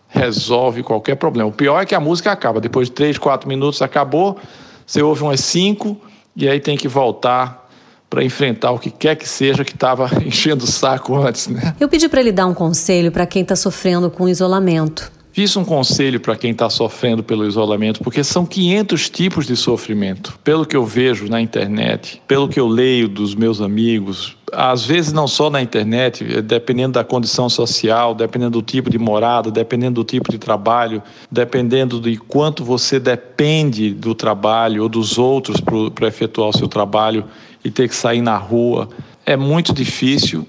resolve 0.07 0.81
qualquer 0.83 1.15
problema. 1.15 1.49
O 1.49 1.53
pior 1.53 1.81
é 1.81 1.85
que 1.85 1.93
a 1.93 1.99
música 1.99 2.31
acaba. 2.31 2.61
Depois 2.61 2.87
de 2.87 2.93
três, 2.93 3.17
quatro 3.17 3.47
minutos 3.47 3.81
acabou, 3.81 4.37
você 4.85 5.01
ouve 5.01 5.21
umas 5.21 5.41
cinco 5.41 5.99
e 6.35 6.47
aí 6.47 6.59
tem 6.59 6.77
que 6.77 6.87
voltar 6.87 7.69
para 8.09 8.23
enfrentar 8.23 8.71
o 8.71 8.79
que 8.79 8.89
quer 8.89 9.15
que 9.15 9.29
seja 9.29 9.63
que 9.63 9.73
estava 9.73 10.09
enchendo 10.25 10.63
o 10.63 10.67
saco 10.67 11.15
antes, 11.15 11.47
né? 11.47 11.75
Eu 11.79 11.87
pedi 11.87 12.09
para 12.09 12.21
ele 12.21 12.31
dar 12.31 12.47
um 12.47 12.53
conselho 12.53 13.11
para 13.11 13.27
quem 13.27 13.43
está 13.43 13.55
sofrendo 13.55 14.09
com 14.09 14.27
isolamento. 14.27 15.11
Fiz 15.31 15.55
um 15.55 15.63
conselho 15.63 16.19
para 16.19 16.35
quem 16.35 16.51
está 16.51 16.69
sofrendo 16.69 17.23
pelo 17.23 17.45
isolamento, 17.45 18.01
porque 18.01 18.23
são 18.23 18.45
500 18.45 19.09
tipos 19.09 19.45
de 19.45 19.55
sofrimento. 19.55 20.37
Pelo 20.43 20.65
que 20.65 20.75
eu 20.75 20.83
vejo 20.83 21.27
na 21.27 21.39
internet, 21.39 22.21
pelo 22.27 22.49
que 22.49 22.59
eu 22.59 22.67
leio 22.67 23.07
dos 23.07 23.35
meus 23.35 23.61
amigos, 23.61 24.35
às 24.51 24.83
vezes 24.83 25.13
não 25.13 25.27
só 25.27 25.49
na 25.49 25.61
internet, 25.61 26.41
dependendo 26.41 26.93
da 26.93 27.03
condição 27.03 27.47
social, 27.47 28.15
dependendo 28.15 28.59
do 28.59 28.61
tipo 28.63 28.89
de 28.89 28.97
morada, 28.97 29.51
dependendo 29.51 30.01
do 30.01 30.03
tipo 30.03 30.31
de 30.31 30.39
trabalho, 30.39 31.01
dependendo 31.31 32.01
de 32.01 32.17
quanto 32.17 32.63
você 32.63 32.99
depende 32.99 33.93
do 33.93 34.15
trabalho 34.15 34.83
ou 34.83 34.89
dos 34.89 35.19
outros 35.19 35.61
para 35.93 36.07
efetuar 36.07 36.49
o 36.49 36.57
seu 36.57 36.67
trabalho 36.67 37.25
e 37.63 37.69
ter 37.69 37.87
que 37.87 37.95
sair 37.95 38.21
na 38.21 38.37
rua, 38.37 38.89
é 39.25 39.37
muito 39.37 39.73
difícil. 39.73 40.47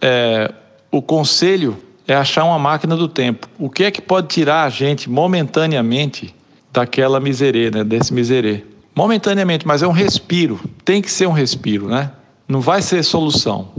É, 0.00 0.50
o 0.90 1.02
conselho 1.02 1.76
é 2.06 2.14
achar 2.14 2.44
uma 2.44 2.58
máquina 2.58 2.96
do 2.96 3.08
tempo. 3.08 3.48
O 3.58 3.70
que 3.70 3.84
é 3.84 3.90
que 3.90 4.00
pode 4.00 4.28
tirar 4.28 4.64
a 4.64 4.68
gente 4.68 5.08
momentaneamente 5.08 6.34
daquela 6.72 7.18
miserê, 7.18 7.70
né, 7.70 7.82
desse 7.82 8.12
miserê? 8.12 8.64
Momentaneamente, 8.94 9.66
mas 9.66 9.82
é 9.82 9.88
um 9.88 9.92
respiro. 9.92 10.60
Tem 10.84 11.02
que 11.02 11.10
ser 11.10 11.26
um 11.26 11.32
respiro, 11.32 11.88
né? 11.88 12.12
Não 12.46 12.60
vai 12.60 12.82
ser 12.82 13.02
solução, 13.02 13.70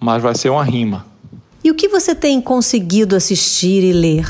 mas 0.00 0.22
vai 0.22 0.34
ser 0.34 0.48
uma 0.48 0.64
rima. 0.64 1.06
E 1.62 1.70
o 1.70 1.74
que 1.74 1.88
você 1.88 2.14
tem 2.14 2.40
conseguido 2.40 3.14
assistir 3.14 3.84
e 3.84 3.92
ler? 3.92 4.26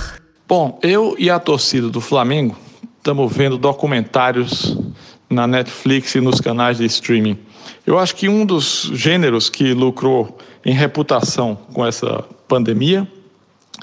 Bom, 0.48 0.78
eu 0.82 1.16
e 1.18 1.30
a 1.30 1.38
torcida 1.38 1.88
do 1.88 2.00
Flamengo 2.00 2.56
estamos 2.98 3.32
vendo 3.32 3.56
documentários 3.56 4.76
na 5.30 5.46
Netflix 5.46 6.14
e 6.14 6.20
nos 6.20 6.40
canais 6.40 6.78
de 6.78 6.84
streaming. 6.84 7.38
Eu 7.86 7.98
acho 7.98 8.14
que 8.14 8.28
um 8.28 8.44
dos 8.44 8.90
gêneros 8.92 9.48
que 9.48 9.72
lucrou 9.72 10.36
em 10.64 10.72
reputação 10.72 11.56
com 11.72 11.84
essa 11.86 12.24
pandemia 12.48 13.06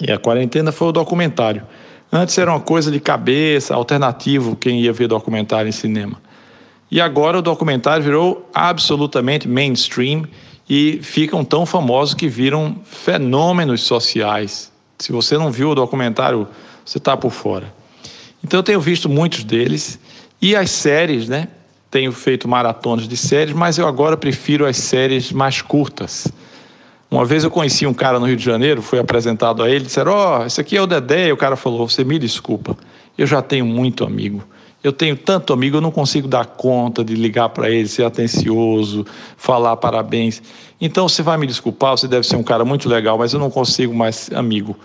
e 0.02 0.12
a 0.12 0.18
quarentena 0.18 0.72
foi 0.72 0.90
o 0.90 0.92
documentário. 0.92 1.64
Antes 2.12 2.38
era 2.38 2.52
uma 2.52 2.60
coisa 2.60 2.92
de 2.92 3.00
cabeça, 3.00 3.74
alternativo, 3.74 4.56
quem 4.56 4.82
ia 4.82 4.94
ver 4.94 5.08
documentário 5.08 5.68
em 5.68 5.72
cinema. 5.72 6.22
E 6.90 7.02
agora 7.02 7.40
o 7.40 7.42
documentário 7.42 8.04
virou 8.04 8.48
absolutamente 8.54 9.48
mainstream 9.48 10.28
e 10.70 11.00
ficam 11.02 11.44
tão 11.44 11.66
famosos 11.66 12.14
que 12.14 12.28
viram 12.28 12.78
fenômenos 12.84 13.82
sociais. 13.82 14.72
Se 15.00 15.12
você 15.12 15.38
não 15.38 15.52
viu 15.52 15.72
o 15.72 15.76
documentário, 15.76 16.48
você 16.86 17.00
está 17.00 17.18
por 17.18 17.32
fora. 17.32 17.74
Então 18.44 18.60
eu 18.60 18.64
tenho 18.64 18.80
visto 18.80 19.10
muitos 19.10 19.44
deles 19.44 20.00
e 20.42 20.56
as 20.56 20.70
séries, 20.70 21.28
né? 21.28 21.48
Tenho 21.90 22.12
feito 22.12 22.48
maratonas 22.48 23.08
de 23.08 23.18
séries, 23.18 23.56
mas 23.56 23.78
eu 23.78 23.88
agora 23.88 24.18
prefiro 24.18 24.66
as 24.66 24.78
séries 24.78 25.32
mais 25.32 25.62
curtas. 25.62 26.28
Uma 27.14 27.26
vez 27.26 27.44
eu 27.44 27.52
conheci 27.52 27.86
um 27.86 27.94
cara 27.94 28.20
no 28.20 28.26
Rio 28.26 28.36
de 28.36 28.44
Janeiro, 28.44 28.82
fui 28.82 28.98
apresentado 28.98 29.62
a 29.62 29.70
ele, 29.70 29.86
disseram: 29.86 30.14
Ó, 30.14 30.40
oh, 30.40 30.46
esse 30.48 30.60
aqui 30.60 30.76
é 30.76 30.82
o 30.82 30.88
Dedé. 30.88 31.28
E 31.28 31.32
o 31.32 31.38
cara 31.38 31.56
falou: 31.56 31.88
Você 31.88 32.04
me 32.04 32.18
desculpa, 32.18 32.76
eu 33.16 33.28
já 33.28 33.40
tenho 33.40 33.68
muito 33.68 34.04
amigo. 34.04 34.44
Eu 34.84 34.92
tenho 34.92 35.16
tanto 35.16 35.54
amigo, 35.54 35.78
eu 35.78 35.82
não 35.82 35.92
consigo 35.92 36.28
dar 36.28 36.44
conta 36.44 37.04
de 37.04 37.14
ligar 37.14 37.50
para 37.50 37.70
ele, 37.70 37.88
ser 37.88 38.04
atencioso, 38.04 39.06
falar 39.38 39.78
parabéns. 39.78 40.42
Então 40.82 41.08
você 41.08 41.22
vai 41.22 41.38
me 41.38 41.46
desculpar, 41.46 41.92
você 41.92 42.08
deve 42.08 42.26
ser 42.26 42.36
um 42.36 42.42
cara 42.42 42.66
muito 42.66 42.90
legal, 42.90 43.16
mas 43.16 43.32
eu 43.32 43.40
não 43.40 43.52
consigo 43.52 43.94
mais 43.94 44.32
amigo. 44.34 44.76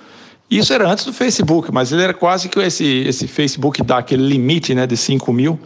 Isso 0.51 0.71
era 0.75 0.87
antes 0.87 1.07
do 1.07 1.15
Facebook, 1.15 1.73
mas 1.73 1.93
ele 1.93 2.03
era 2.03 2.13
quase 2.13 2.51
que 2.51 2.61
esse, 2.61 2.85
esse 3.07 3.27
Facebook 3.27 3.83
dá 3.83 3.99
aquele 3.99 4.29
limite 4.29 4.75
né, 4.75 4.87
de 4.87 4.99
5 4.99 5.33
mil. 5.33 5.59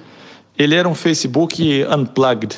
Ele 0.56 0.76
era 0.76 0.88
um 0.88 0.94
Facebook 0.94 1.84
unplugged, 1.92 2.54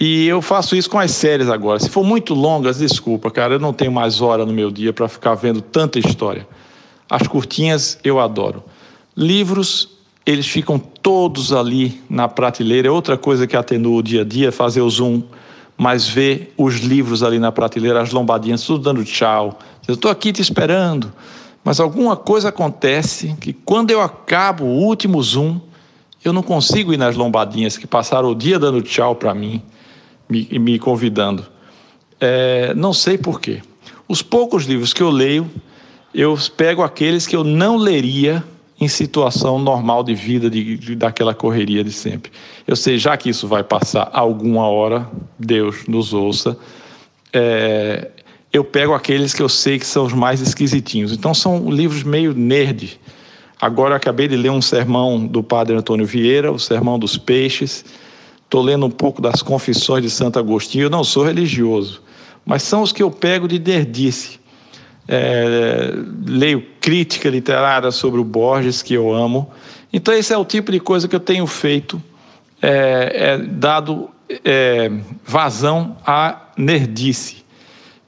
e 0.00 0.28
eu 0.28 0.40
faço 0.40 0.76
isso 0.76 0.88
com 0.88 0.98
as 0.98 1.10
séries 1.10 1.48
agora. 1.48 1.80
Se 1.80 1.90
for 1.90 2.04
muito 2.04 2.32
longas, 2.32 2.78
desculpa, 2.78 3.32
cara, 3.32 3.54
eu 3.54 3.58
não 3.58 3.72
tenho 3.72 3.90
mais 3.90 4.20
hora 4.20 4.46
no 4.46 4.52
meu 4.52 4.70
dia 4.70 4.92
para 4.92 5.08
ficar 5.08 5.34
vendo 5.34 5.60
tanta 5.60 5.98
história. 5.98 6.46
As 7.10 7.26
curtinhas 7.26 7.98
eu 8.04 8.20
adoro. 8.20 8.62
Livros, 9.16 9.88
eles 10.24 10.46
ficam 10.46 10.78
todos 10.78 11.52
ali 11.52 12.00
na 12.08 12.28
prateleira. 12.28 12.86
É 12.86 12.90
outra 12.90 13.16
coisa 13.18 13.44
que 13.44 13.56
atenua 13.56 13.98
o 13.98 14.02
dia 14.02 14.20
a 14.20 14.24
dia, 14.24 14.52
fazer 14.52 14.82
o 14.82 14.88
zoom, 14.88 15.24
mas 15.76 16.06
ver 16.06 16.54
os 16.56 16.76
livros 16.76 17.24
ali 17.24 17.40
na 17.40 17.50
prateleira, 17.50 18.00
as 18.00 18.12
lombadinhas, 18.12 18.62
tudo 18.62 18.84
dando 18.84 19.04
tchau. 19.04 19.58
Eu 19.88 19.94
estou 19.94 20.12
aqui 20.12 20.32
te 20.32 20.40
esperando. 20.40 21.12
Mas 21.64 21.80
alguma 21.80 22.14
coisa 22.16 22.50
acontece 22.50 23.34
que 23.40 23.52
quando 23.52 23.90
eu 23.90 24.00
acabo 24.00 24.64
o 24.64 24.84
último 24.84 25.20
zoom, 25.20 25.58
eu 26.24 26.32
não 26.32 26.42
consigo 26.42 26.92
ir 26.94 26.96
nas 26.96 27.16
lombadinhas 27.16 27.76
que 27.76 27.86
passaram 27.86 28.30
o 28.30 28.34
dia 28.34 28.60
dando 28.60 28.80
tchau 28.80 29.16
para 29.16 29.34
mim 29.34 29.60
me, 30.28 30.46
me 30.58 30.78
convidando. 30.78 31.46
É, 32.20 32.74
não 32.74 32.92
sei 32.92 33.16
porquê. 33.16 33.62
Os 34.08 34.22
poucos 34.22 34.64
livros 34.64 34.92
que 34.92 35.02
eu 35.02 35.10
leio, 35.10 35.48
eu 36.14 36.36
pego 36.56 36.82
aqueles 36.82 37.26
que 37.26 37.36
eu 37.36 37.44
não 37.44 37.76
leria 37.76 38.42
em 38.80 38.88
situação 38.88 39.58
normal 39.58 40.04
de 40.04 40.14
vida, 40.14 40.48
de, 40.48 40.76
de, 40.76 40.94
daquela 40.94 41.34
correria 41.34 41.82
de 41.82 41.92
sempre. 41.92 42.30
Eu 42.66 42.76
sei, 42.76 42.96
já 42.96 43.16
que 43.16 43.28
isso 43.28 43.48
vai 43.48 43.64
passar 43.64 44.08
alguma 44.12 44.68
hora, 44.68 45.08
Deus 45.38 45.86
nos 45.88 46.12
ouça, 46.12 46.56
é, 47.32 48.10
eu 48.52 48.64
pego 48.64 48.94
aqueles 48.94 49.34
que 49.34 49.42
eu 49.42 49.48
sei 49.48 49.78
que 49.78 49.86
são 49.86 50.04
os 50.04 50.12
mais 50.12 50.40
esquisitinhos. 50.40 51.12
Então 51.12 51.34
são 51.34 51.68
livros 51.70 52.02
meio 52.02 52.32
nerd. 52.32 52.98
Agora 53.60 53.96
acabei 53.96 54.28
de 54.28 54.36
ler 54.36 54.50
um 54.50 54.62
sermão 54.62 55.26
do 55.26 55.42
padre 55.42 55.76
Antônio 55.76 56.06
Vieira, 56.06 56.52
o 56.52 56.58
Sermão 56.58 56.98
dos 56.98 57.18
Peixes, 57.18 57.84
Estou 58.48 58.62
lendo 58.62 58.86
um 58.86 58.90
pouco 58.90 59.20
das 59.20 59.42
Confissões 59.42 60.02
de 60.02 60.08
Santo 60.08 60.38
Agostinho. 60.38 60.84
Eu 60.84 60.90
não 60.90 61.04
sou 61.04 61.22
religioso, 61.22 62.00
mas 62.46 62.62
são 62.62 62.80
os 62.80 62.92
que 62.92 63.02
eu 63.02 63.10
pego 63.10 63.46
de 63.46 63.58
derdice. 63.58 64.40
É, 65.06 65.92
leio 66.26 66.64
crítica 66.80 67.28
literária 67.28 67.90
sobre 67.90 68.18
o 68.18 68.24
Borges, 68.24 68.80
que 68.80 68.94
eu 68.94 69.12
amo. 69.12 69.50
Então, 69.92 70.14
esse 70.14 70.32
é 70.32 70.38
o 70.38 70.46
tipo 70.46 70.72
de 70.72 70.80
coisa 70.80 71.06
que 71.06 71.14
eu 71.14 71.20
tenho 71.20 71.46
feito, 71.46 72.02
é, 72.62 73.32
é 73.32 73.38
dado 73.38 74.08
é, 74.42 74.90
vazão 75.26 75.98
à 76.06 76.40
nerdice. 76.56 77.44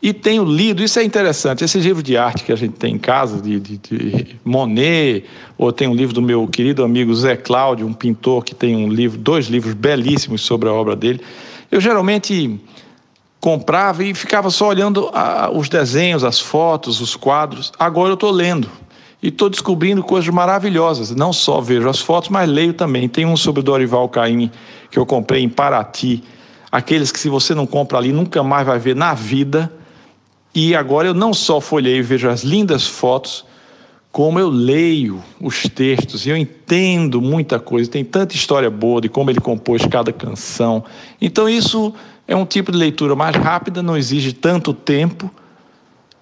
E 0.02 0.14
tenho 0.14 0.44
lido, 0.44 0.82
isso 0.82 0.98
é 0.98 1.04
interessante, 1.04 1.62
esse 1.62 1.78
livro 1.78 2.02
de 2.02 2.16
arte 2.16 2.42
que 2.42 2.52
a 2.52 2.56
gente 2.56 2.72
tem 2.72 2.94
em 2.94 2.98
casa, 2.98 3.38
de, 3.40 3.60
de, 3.60 3.76
de, 3.76 4.40
Monet, 4.42 5.24
ou 5.58 5.70
tem 5.70 5.86
um 5.86 5.94
livro 5.94 6.14
do 6.14 6.22
meu 6.22 6.48
querido 6.48 6.82
amigo 6.82 7.14
Zé 7.14 7.36
Cláudio, 7.36 7.86
um 7.86 7.92
pintor 7.92 8.42
que 8.42 8.54
tem 8.54 8.74
um 8.74 8.88
livro, 8.88 9.18
dois 9.18 9.46
livros 9.46 9.74
belíssimos 9.74 10.40
sobre 10.40 10.70
a 10.70 10.72
obra 10.72 10.96
dele. 10.96 11.20
Eu 11.70 11.82
geralmente 11.82 12.58
comprava 13.40 14.02
e 14.02 14.14
ficava 14.14 14.48
só 14.48 14.68
olhando 14.68 15.10
a, 15.12 15.50
os 15.52 15.68
desenhos, 15.68 16.24
as 16.24 16.40
fotos, 16.40 17.02
os 17.02 17.14
quadros. 17.14 17.70
Agora 17.78 18.08
eu 18.08 18.14
estou 18.14 18.30
lendo 18.30 18.70
e 19.22 19.28
estou 19.28 19.50
descobrindo 19.50 20.02
coisas 20.02 20.32
maravilhosas. 20.32 21.14
Não 21.14 21.30
só 21.30 21.60
vejo 21.60 21.86
as 21.90 22.00
fotos, 22.00 22.30
mas 22.30 22.48
leio 22.48 22.72
também. 22.72 23.06
Tem 23.06 23.26
um 23.26 23.36
sobre 23.36 23.62
Dorival 23.62 24.08
Caymmi 24.08 24.50
que 24.90 24.98
eu 24.98 25.04
comprei 25.04 25.42
em 25.42 25.48
Paraty, 25.48 26.22
aqueles 26.72 27.12
que 27.12 27.20
se 27.20 27.28
você 27.28 27.54
não 27.54 27.66
compra 27.66 27.98
ali 27.98 28.12
nunca 28.12 28.42
mais 28.42 28.66
vai 28.66 28.78
ver 28.78 28.96
na 28.96 29.12
vida 29.12 29.70
e 30.54 30.74
agora 30.74 31.08
eu 31.08 31.14
não 31.14 31.32
só 31.32 31.60
folhei 31.60 31.98
e 31.98 32.02
vejo 32.02 32.28
as 32.28 32.42
lindas 32.42 32.86
fotos, 32.86 33.44
como 34.10 34.40
eu 34.40 34.48
leio 34.48 35.22
os 35.40 35.62
textos 35.62 36.26
e 36.26 36.30
eu 36.30 36.36
entendo 36.36 37.20
muita 37.20 37.60
coisa. 37.60 37.90
Tem 37.90 38.04
tanta 38.04 38.34
história 38.34 38.68
boa 38.68 39.00
de 39.00 39.08
como 39.08 39.30
ele 39.30 39.40
compôs 39.40 39.86
cada 39.86 40.12
canção. 40.12 40.84
Então, 41.20 41.48
isso 41.48 41.94
é 42.26 42.34
um 42.34 42.44
tipo 42.44 42.72
de 42.72 42.78
leitura 42.78 43.14
mais 43.14 43.36
rápida, 43.36 43.82
não 43.82 43.96
exige 43.96 44.32
tanto 44.32 44.74
tempo 44.74 45.32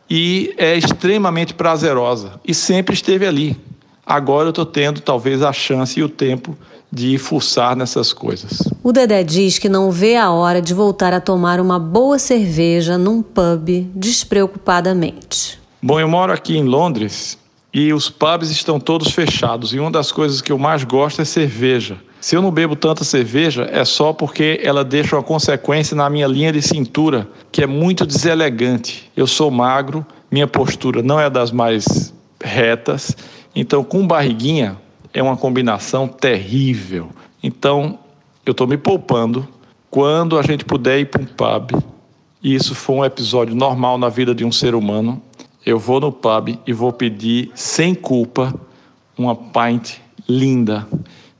e 0.08 0.54
é 0.58 0.76
extremamente 0.76 1.54
prazerosa. 1.54 2.40
E 2.46 2.52
sempre 2.54 2.94
esteve 2.94 3.26
ali. 3.26 3.56
Agora 4.04 4.46
eu 4.46 4.50
estou 4.50 4.66
tendo 4.66 5.00
talvez 5.00 5.42
a 5.42 5.52
chance 5.52 5.98
e 5.98 6.02
o 6.02 6.08
tempo 6.08 6.56
de 6.90 7.18
fuçar 7.18 7.76
nessas 7.76 8.12
coisas. 8.12 8.62
O 8.82 8.92
Dedé 8.92 9.22
diz 9.22 9.58
que 9.58 9.68
não 9.68 9.90
vê 9.90 10.16
a 10.16 10.30
hora 10.30 10.62
de 10.62 10.72
voltar 10.72 11.12
a 11.12 11.20
tomar 11.20 11.60
uma 11.60 11.78
boa 11.78 12.18
cerveja 12.18 12.96
num 12.96 13.22
pub 13.22 13.90
despreocupadamente. 13.94 15.58
Bom, 15.82 16.00
eu 16.00 16.08
moro 16.08 16.32
aqui 16.32 16.56
em 16.56 16.64
Londres 16.64 17.38
e 17.72 17.92
os 17.92 18.08
pubs 18.08 18.50
estão 18.50 18.80
todos 18.80 19.12
fechados. 19.12 19.72
E 19.72 19.78
uma 19.78 19.90
das 19.90 20.10
coisas 20.10 20.40
que 20.40 20.50
eu 20.50 20.58
mais 20.58 20.84
gosto 20.84 21.20
é 21.20 21.24
cerveja. 21.24 21.98
Se 22.20 22.34
eu 22.34 22.42
não 22.42 22.50
bebo 22.50 22.74
tanta 22.74 23.04
cerveja, 23.04 23.68
é 23.70 23.84
só 23.84 24.12
porque 24.12 24.60
ela 24.62 24.82
deixa 24.82 25.14
uma 25.14 25.22
consequência 25.22 25.96
na 25.96 26.10
minha 26.10 26.26
linha 26.26 26.52
de 26.52 26.60
cintura, 26.60 27.28
que 27.52 27.62
é 27.62 27.66
muito 27.66 28.04
deselegante. 28.04 29.08
Eu 29.16 29.26
sou 29.26 29.50
magro, 29.50 30.04
minha 30.30 30.46
postura 30.46 31.00
não 31.00 31.20
é 31.20 31.30
das 31.30 31.52
mais 31.52 32.12
retas, 32.42 33.16
então 33.54 33.84
com 33.84 34.06
barriguinha 34.06 34.76
é 35.12 35.22
uma 35.22 35.36
combinação 35.36 36.08
terrível. 36.08 37.10
Então 37.42 37.98
eu 38.44 38.52
estou 38.52 38.66
me 38.66 38.76
poupando. 38.76 39.46
Quando 39.90 40.38
a 40.38 40.42
gente 40.42 40.64
puder 40.64 41.00
ir 41.00 41.06
para 41.06 41.22
um 41.22 41.26
pub, 41.26 41.82
e 42.42 42.54
isso 42.54 42.74
foi 42.74 42.96
um 42.96 43.04
episódio 43.04 43.54
normal 43.54 43.98
na 43.98 44.08
vida 44.08 44.34
de 44.34 44.44
um 44.44 44.52
ser 44.52 44.74
humano, 44.74 45.20
eu 45.64 45.78
vou 45.78 46.00
no 46.00 46.12
pub 46.12 46.58
e 46.66 46.72
vou 46.72 46.92
pedir 46.92 47.50
sem 47.54 47.94
culpa 47.94 48.54
uma 49.16 49.34
pint 49.34 49.96
linda 50.28 50.86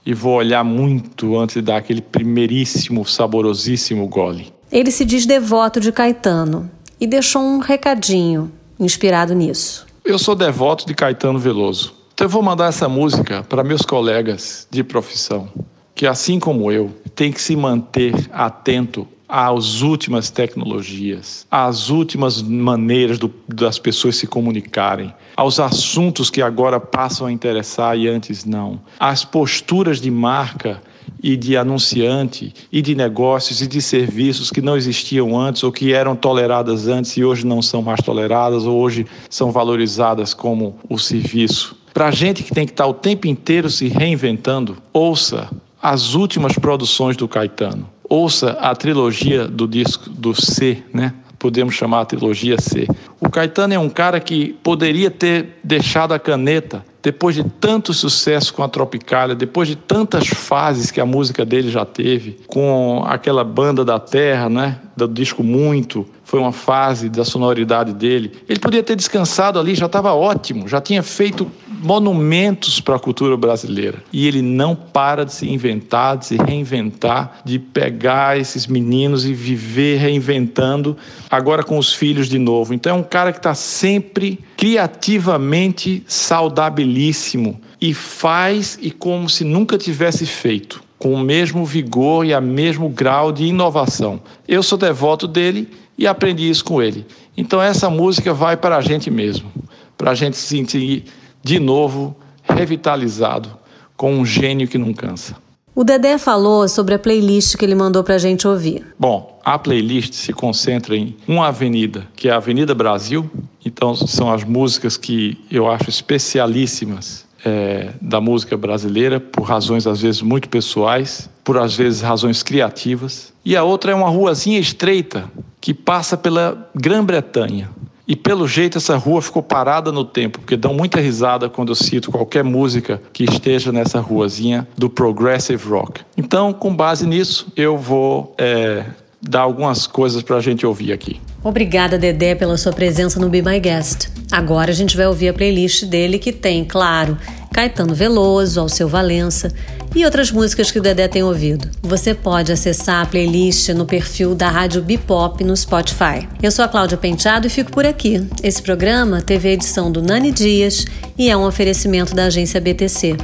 e 0.05 0.15
vou 0.15 0.35
olhar 0.35 0.65
muito 0.65 1.39
antes 1.39 1.57
de 1.57 1.63
dar 1.63 1.77
aquele 1.77 2.01
primeiríssimo, 2.01 3.05
saborosíssimo 3.05 4.07
gole. 4.09 4.53
Ele 4.73 4.91
se 4.91 5.05
diz 5.05 5.27
devoto 5.27 5.81
de 5.81 5.93
Caetano 5.93 6.71
e 7.01 7.07
deixou 7.07 7.43
um 7.43 7.59
recadinho 7.59 8.51
inspirado 8.81 9.35
nisso. 9.35 9.87
Eu 10.05 10.19
sou 10.19 10.35
devoto 10.35 10.87
de 10.87 10.95
Caetano 10.95 11.39
Veloso. 11.39 11.95
Então 12.19 12.25
eu 12.25 12.31
vou 12.31 12.43
mandar 12.43 12.67
essa 12.67 12.89
música 12.89 13.45
para 13.49 13.63
meus 13.63 13.83
colegas 13.83 14.67
de 14.69 14.83
profissão, 14.83 15.49
que 15.95 16.05
assim 16.05 16.41
como 16.41 16.73
eu, 16.73 16.91
tem 17.15 17.31
que 17.31 17.41
se 17.41 17.55
manter 17.55 18.13
atento 18.33 19.07
às 19.29 19.83
últimas 19.83 20.29
tecnologias, 20.29 21.47
às 21.49 21.91
últimas 21.91 22.43
maneiras 22.43 23.21
do, 23.21 23.33
das 23.47 23.79
pessoas 23.79 24.17
se 24.17 24.27
comunicarem, 24.27 25.15
aos 25.37 25.61
assuntos 25.61 26.29
que 26.29 26.43
agora 26.43 26.81
passam 26.81 27.29
a 27.29 27.31
interessar 27.31 27.97
e 27.97 28.09
antes 28.09 28.45
não, 28.45 28.81
às 28.99 29.25
posturas 29.25 30.01
de 30.01 30.11
marca 30.11 30.83
e 31.23 31.37
de 31.37 31.57
anunciante 31.57 32.53
e 32.73 32.83
de 32.83 32.97
negócios 32.97 33.63
e 33.63 33.67
de 33.69 33.81
serviços 33.81 34.51
que 34.51 34.61
não 34.61 34.77
existiam 34.77 35.39
antes 35.39 35.63
ou 35.63 35.71
que 35.71 35.93
eram 35.93 36.17
toleradas 36.17 36.89
antes 36.89 37.17
e 37.17 37.23
hoje 37.23 37.47
não 37.47 37.63
são 37.63 37.81
mais 37.81 38.01
toleradas 38.01 38.65
ou 38.65 38.77
hoje 38.77 39.07
são 39.31 39.53
valorizadas 39.53 40.35
como 40.35 40.77
o 40.89 40.99
serviço. 40.99 41.78
Para 41.99 42.07
a 42.07 42.11
gente 42.13 42.45
que 42.45 42.55
tem 42.55 42.65
que 42.65 42.71
estar 42.71 42.87
o 42.87 42.95
tempo 42.95 43.27
inteiro 43.27 43.69
se 43.69 43.89
reinventando, 43.89 44.77
ouça 44.93 45.51
as 45.83 46.15
últimas 46.15 46.53
produções 46.53 47.17
do 47.17 47.27
Caetano 47.27 47.91
ouça 48.09 48.53
a 48.53 48.75
trilogia 48.75 49.47
do 49.47 49.69
disco 49.69 50.09
do 50.09 50.35
C, 50.35 50.83
né? 50.93 51.13
Podemos 51.39 51.75
chamar 51.75 52.01
a 52.01 52.05
trilogia 52.05 52.61
C. 52.61 52.89
O 53.21 53.31
Caetano 53.31 53.73
é 53.73 53.79
um 53.79 53.89
cara 53.89 54.19
que 54.19 54.55
poderia 54.63 55.09
ter 55.09 55.59
deixado 55.63 56.13
a 56.13 56.19
caneta 56.19 56.85
depois 57.01 57.37
de 57.37 57.45
tanto 57.45 57.95
sucesso 57.95 58.53
com 58.53 58.63
a 58.63 58.69
Tropicália, 58.69 59.37
depois 59.37 59.69
de 59.69 59.77
tantas 59.77 60.27
fases 60.27 60.91
que 60.91 61.01
a 61.01 61.07
música 61.07 61.45
dele 61.45 61.71
já 61.71 61.85
teve, 61.85 62.39
com 62.49 63.05
aquela 63.07 63.45
banda 63.45 63.85
da 63.85 64.01
Terra, 64.01 64.49
né? 64.49 64.81
Do 64.97 65.07
disco 65.07 65.45
Muito, 65.45 66.05
foi 66.29 66.39
uma 66.39 66.53
fase 66.53 67.09
da 67.09 67.25
sonoridade 67.25 67.95
dele. 67.95 68.33
Ele 68.47 68.59
podia 68.59 68.83
ter 68.83 68.95
descansado 68.95 69.59
ali, 69.59 69.75
já 69.75 69.87
estava 69.87 70.13
ótimo, 70.13 70.69
já 70.69 70.79
tinha 70.79 71.03
feito 71.03 71.51
monumentos 71.67 72.83
para 72.83 72.97
a 72.97 72.99
cultura 72.99 73.35
brasileira. 73.35 74.05
E 74.13 74.27
ele 74.27 74.43
não 74.43 74.77
para 74.77 75.25
de 75.25 75.33
se 75.33 75.49
inventar, 75.49 76.19
de 76.19 76.27
se 76.27 76.37
reinventar, 76.37 77.41
de 77.47 77.59
pegar 77.59 78.39
esses 78.39 78.67
meninos 78.67 79.25
e 79.25 79.33
viver 79.33 80.01
reinventando, 80.01 80.99
agora 81.31 81.63
com 81.63 81.79
os 81.79 81.95
filhos 81.95 82.29
de 82.29 82.39
novo. 82.39 82.75
Então 82.75 82.95
é 82.95 83.01
um 83.01 83.03
cara 83.03 83.33
que 83.33 83.39
está 83.39 83.55
sempre 83.55 84.39
criativamente 84.55 86.05
saudabilíssimo 86.07 87.59
e 87.81 87.95
faz 87.95 88.79
e 88.83 88.91
como 88.91 89.31
se 89.31 89.45
nunca 89.45 89.79
tivesse 89.79 90.27
feito, 90.27 90.83
com 90.99 91.15
o 91.15 91.21
mesmo 91.21 91.65
vigor 91.65 92.27
e 92.27 92.35
o 92.35 92.43
mesmo 92.43 92.91
grau 92.91 93.33
de 93.33 93.45
inovação. 93.45 94.21
Eu 94.47 94.63
sou 94.63 94.77
devoto 94.77 95.27
dele 95.27 95.67
e 95.99 96.07
aprendi 96.07 96.49
isso 96.49 96.65
com 96.65 96.81
ele. 96.81 97.05
Então 97.37 97.61
essa 97.61 97.91
música 97.91 98.33
vai 98.33 98.57
para 98.57 98.77
a 98.77 98.81
gente 98.81 99.11
mesmo, 99.11 99.51
para 99.97 100.13
a 100.13 100.15
gente 100.15 100.37
se 100.37 100.47
sentir 100.47 101.05
de 101.43 101.59
novo 101.59 102.17
revitalizado 102.45 103.51
com 103.97 104.15
um 104.15 104.25
gênio 104.25 104.69
que 104.69 104.79
não 104.79 104.95
cansa. 104.95 105.37
O 105.75 105.85
Dedé 105.85 106.19
falou 106.19 106.69
sobre 106.69 106.95
a 106.95 106.99
playlist 106.99 107.57
que 107.57 107.65
ele 107.65 107.75
mandou 107.75 108.03
para 108.03 108.17
a 108.17 108.19
gente 108.19 108.49
ouvir. 108.49 108.85
Bom, 108.99 109.41
a 109.45 109.57
playlist 109.57 110.13
se 110.13 110.33
concentra 110.33 110.97
em 110.97 111.17
uma 111.27 111.49
avenida, 111.49 112.09
que 112.17 112.29
é 112.29 112.33
a 112.33 112.37
Avenida 112.37 112.75
Brasil. 112.75 113.31
Então, 113.65 113.95
são 113.95 114.33
as 114.33 114.43
músicas 114.43 114.97
que 114.97 115.39
eu 115.49 115.71
acho 115.71 115.89
especialíssimas 115.89 117.28
é, 117.49 117.89
da 118.01 118.21
música 118.21 118.57
brasileira, 118.57 119.19
por 119.19 119.43
razões 119.43 119.87
às 119.87 120.03
vezes 120.03 120.21
muito 120.21 120.49
pessoais, 120.49 121.31
por 121.43 121.57
às 121.57 121.75
vezes 121.75 122.03
razões 122.03 122.43
criativas. 122.43 123.33
E 123.45 123.57
a 123.57 123.65
outra 123.65 123.93
é 123.93 123.95
uma 123.95 124.11
ruazinha 124.11 124.59
estreita 124.59 125.25
que 125.61 125.73
passa 125.73 126.17
pela 126.17 126.69
Grã-Bretanha. 126.75 127.71
E 128.07 128.17
pelo 128.17 128.49
jeito 128.49 128.79
essa 128.79 128.97
rua 128.97 129.21
ficou 129.21 129.43
parada 129.43 129.93
no 129.93 130.05
tempo, 130.05 130.39
porque 130.41 130.57
dão 130.57 130.73
muita 130.73 130.99
risada 131.01 131.49
quando 131.49 131.71
eu 131.71 131.75
cito 131.75 132.11
qualquer 132.11 132.43
música 132.43 133.01
que 133.13 133.25
esteja 133.25 133.71
nessa 133.71 134.01
ruazinha 134.01 134.67
do 134.77 134.89
progressive 134.89 135.69
rock. 135.69 136.01
Então, 136.17 136.53
com 136.53 136.75
base 136.75 137.07
nisso, 137.07 137.53
eu 137.55 137.77
vou 137.77 138.35
é, 138.39 138.85
dar 139.21 139.43
algumas 139.43 139.87
coisas 139.87 140.23
para 140.23 140.37
a 140.37 140.41
gente 140.41 140.67
ouvir 140.67 140.93
aqui. 140.93 141.21
Obrigada, 141.43 141.97
Dedé, 141.97 142.35
pela 142.35 142.57
sua 142.57 142.73
presença 142.73 143.21
no 143.21 143.29
Be 143.29 143.43
My 143.43 143.61
Guest. 143.61 144.09
Agora 144.31 144.71
a 144.71 144.75
gente 144.75 144.97
vai 144.97 145.07
ouvir 145.07 145.29
a 145.29 145.33
playlist 145.33 145.85
dele 145.85 146.19
que 146.19 146.33
tem, 146.33 146.65
claro, 146.65 147.17
Caetano 147.59 147.93
Veloso, 147.93 148.61
Alceu 148.61 148.89
Valença 148.89 149.53
e 149.93 150.05
outras 150.05 150.31
músicas 150.31 150.71
que 150.71 150.79
o 150.79 150.81
Dedé 150.81 151.09
tem 151.09 151.25
ouvido. 151.25 151.69
Você 151.83 152.15
pode 152.15 152.53
acessar 152.53 153.03
a 153.03 153.07
playlist 153.07 153.71
no 153.71 153.85
perfil 153.85 154.33
da 154.33 154.49
Rádio 154.49 154.81
Bipop 154.81 155.43
no 155.43 155.57
Spotify. 155.57 156.29
Eu 156.41 156.53
sou 156.53 156.65
a 156.65 156.69
Cláudia 156.69 156.97
Penteado 156.97 157.49
e 157.49 157.51
fico 157.51 157.73
por 157.73 157.85
aqui. 157.85 158.25
Esse 158.45 158.63
programa 158.63 159.21
teve 159.21 159.49
a 159.49 159.53
edição 159.55 159.91
do 159.91 160.01
Nani 160.01 160.31
Dias 160.31 160.85
e 161.19 161.29
é 161.29 161.37
um 161.37 161.45
oferecimento 161.45 162.15
da 162.15 162.27
agência 162.27 162.61
BTC. 162.61 163.17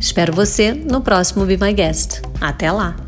Espero 0.00 0.32
você 0.32 0.72
no 0.72 1.00
próximo 1.00 1.46
Be 1.46 1.56
My 1.56 1.72
Guest. 1.72 2.22
Até 2.40 2.72
lá! 2.72 3.05